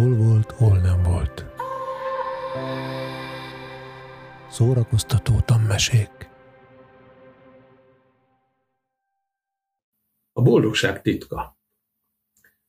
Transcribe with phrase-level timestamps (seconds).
[0.00, 1.44] hol volt, hol nem volt.
[4.50, 6.10] Szórakoztató tanmesék.
[10.32, 11.58] A boldogság titka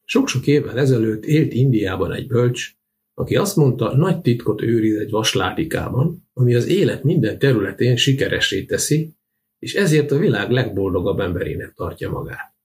[0.03, 2.71] Sok-sok évvel ezelőtt élt Indiában egy bölcs,
[3.13, 9.15] aki azt mondta, nagy titkot őriz egy vasládikában, ami az élet minden területén sikeressé teszi,
[9.59, 12.55] és ezért a világ legboldogabb emberének tartja magát.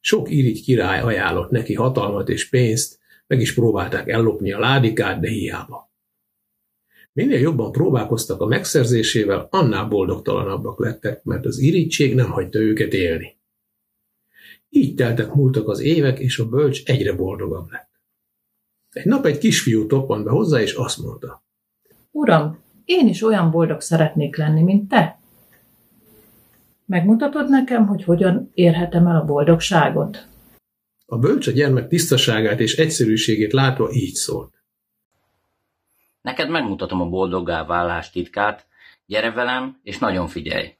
[0.00, 3.00] Sok irigy király ajánlott neki hatalmat és pénzt,
[3.32, 5.90] meg is próbálták ellopni a ládikát, de hiába.
[7.12, 13.36] Minél jobban próbálkoztak a megszerzésével, annál boldogtalanabbak lettek, mert az irigység nem hagyta őket élni.
[14.68, 17.90] Így teltek múltak az évek, és a bölcs egyre boldogabb lett.
[18.90, 21.44] Egy nap egy kisfiú toppant be hozzá, és azt mondta.
[22.10, 25.18] Uram, én is olyan boldog szeretnék lenni, mint te.
[26.84, 30.30] Megmutatod nekem, hogy hogyan érhetem el a boldogságot?
[31.12, 34.62] A bölcs a gyermek tisztaságát és egyszerűségét látva így szólt.
[36.22, 38.66] Neked megmutatom a boldoggá válás titkát,
[39.06, 40.74] gyere velem, és nagyon figyelj.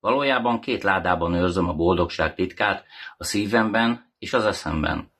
[0.00, 2.84] Valójában két ládában őrzöm a boldogság titkát,
[3.16, 5.10] a szívemben és az eszemben.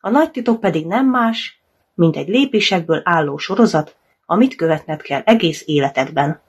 [0.00, 1.60] A nagy titok pedig nem más,
[1.94, 6.40] mint egy lépésekből álló sorozat, amit követned kell egész életedben.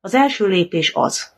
[0.00, 1.32] Az első lépés az.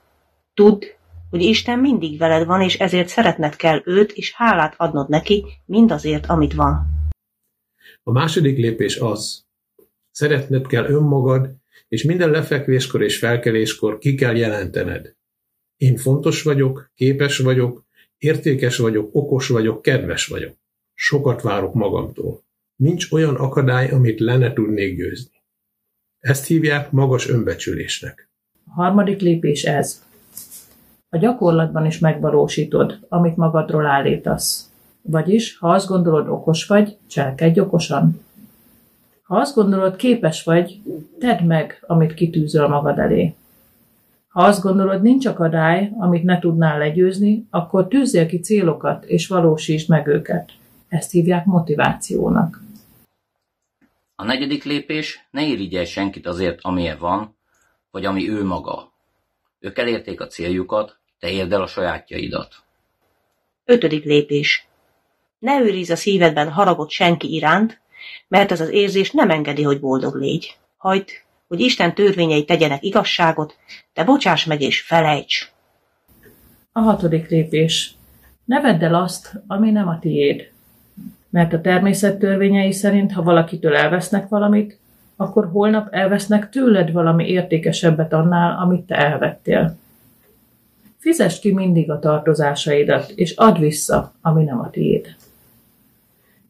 [0.55, 0.85] Tudd,
[1.33, 6.27] hogy Isten mindig veled van, és ezért szeretned kell őt, és hálát adnod neki mindazért,
[6.27, 6.87] amit van.
[8.03, 9.45] A második lépés az.
[10.11, 11.55] Szeretned kell önmagad,
[11.89, 15.15] és minden lefekvéskor és felkeléskor ki kell jelentened.
[15.77, 17.85] Én fontos vagyok, képes vagyok,
[18.19, 20.57] értékes vagyok, okos vagyok, kedves vagyok.
[20.95, 22.43] Sokat várok magamtól.
[22.77, 25.43] Nincs olyan akadály, amit le ne tudnék győzni.
[26.19, 28.31] Ezt hívják magas önbecsülésnek.
[28.65, 30.11] A harmadik lépés ez.
[31.15, 34.71] A gyakorlatban is megvalósítod, amit magadról állítasz.
[35.03, 38.21] Vagyis, ha azt gondolod okos vagy, cselekedj okosan.
[39.23, 40.81] Ha azt gondolod képes vagy,
[41.19, 43.35] tedd meg, amit kitűzöl magad elé.
[44.29, 49.89] Ha azt gondolod nincs akadály, amit ne tudnál legyőzni, akkor tűzzél ki célokat, és valósítsd
[49.89, 50.51] meg őket.
[50.89, 52.63] Ezt hívják motivációnak.
[54.17, 57.37] A negyedik lépés, ne irigyelj senkit azért, amilyen van,
[57.91, 58.93] vagy ami ő maga.
[59.59, 62.55] Ők elérték a céljukat, te érd el a sajátjaidat.
[63.65, 64.67] Ötödik lépés.
[65.39, 67.81] Ne őriz a szívedben haragot senki iránt,
[68.29, 70.57] mert ez az érzés nem engedi, hogy boldog légy.
[70.77, 71.09] Hagyd,
[71.49, 73.57] hogy Isten törvényei tegyenek igazságot,
[73.95, 75.51] de bocsáss meg és felejts.
[76.73, 77.95] A hatodik lépés.
[78.45, 80.51] Ne vedd el azt, ami nem a tiéd.
[81.31, 84.79] Mert a természet törvényei szerint, ha valakitől elvesznek valamit,
[85.17, 89.81] akkor holnap elvesznek tőled valami értékesebbet annál, amit te elvettél.
[91.03, 95.17] Fizesd ki mindig a tartozásaidat, és add vissza, ami nem a tiéd.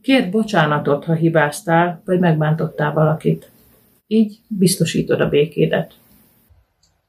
[0.01, 3.51] Kérd bocsánatot, ha hibáztál, vagy megbántottál valakit.
[4.07, 5.95] Így biztosítod a békédet.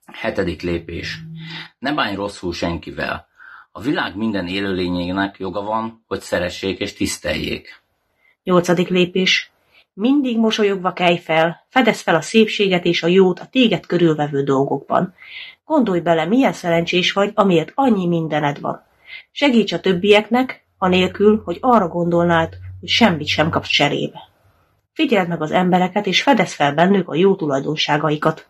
[0.06, 1.20] Hetedik lépés.
[1.80, 3.28] Ne bánj rosszul senkivel.
[3.72, 7.82] A világ minden élőlényének joga van, hogy szeressék és tiszteljék.
[8.44, 9.53] Nyolcadik lépés.
[9.94, 15.14] Mindig mosolyogva kelj fel, fedez fel a szépséget és a jót a téged körülvevő dolgokban.
[15.66, 18.84] Gondolj bele, milyen szerencsés vagy, amiért annyi mindened van.
[19.32, 24.20] Segíts a többieknek, anélkül, hogy arra gondolnád, hogy semmit sem kapsz cserébe.
[24.94, 28.48] Figyeld meg az embereket, és fedez fel bennük a jó tulajdonságaikat.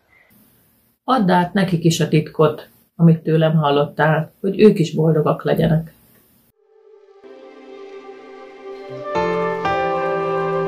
[1.04, 5.94] Add át nekik is a titkot, amit tőlem hallottál, hogy ők is boldogak legyenek.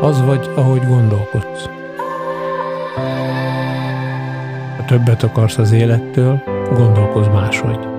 [0.06, 1.68] Az vagy, ahogy gondolkodsz.
[4.76, 6.42] Ha többet akarsz az élettől,
[6.74, 7.95] gondolkozz máshogy.